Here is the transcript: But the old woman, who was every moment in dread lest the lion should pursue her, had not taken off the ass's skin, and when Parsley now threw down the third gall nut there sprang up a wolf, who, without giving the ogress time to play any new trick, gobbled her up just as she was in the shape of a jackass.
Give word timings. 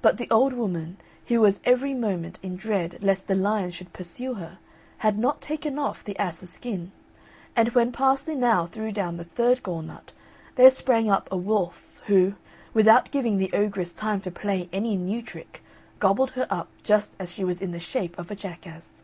But 0.00 0.18
the 0.18 0.30
old 0.30 0.52
woman, 0.52 0.96
who 1.26 1.40
was 1.40 1.58
every 1.64 1.92
moment 1.92 2.38
in 2.40 2.54
dread 2.54 2.98
lest 3.02 3.26
the 3.26 3.34
lion 3.34 3.72
should 3.72 3.92
pursue 3.92 4.34
her, 4.34 4.58
had 4.98 5.18
not 5.18 5.40
taken 5.40 5.76
off 5.76 6.04
the 6.04 6.16
ass's 6.20 6.50
skin, 6.50 6.92
and 7.56 7.70
when 7.70 7.90
Parsley 7.90 8.36
now 8.36 8.66
threw 8.68 8.92
down 8.92 9.16
the 9.16 9.24
third 9.24 9.64
gall 9.64 9.82
nut 9.82 10.12
there 10.54 10.70
sprang 10.70 11.10
up 11.10 11.26
a 11.32 11.36
wolf, 11.36 12.00
who, 12.06 12.34
without 12.74 13.10
giving 13.10 13.38
the 13.38 13.52
ogress 13.52 13.92
time 13.92 14.20
to 14.20 14.30
play 14.30 14.68
any 14.72 14.96
new 14.96 15.20
trick, 15.20 15.64
gobbled 15.98 16.30
her 16.38 16.46
up 16.48 16.68
just 16.84 17.16
as 17.18 17.32
she 17.32 17.42
was 17.42 17.60
in 17.60 17.72
the 17.72 17.80
shape 17.80 18.16
of 18.20 18.30
a 18.30 18.36
jackass. 18.36 19.02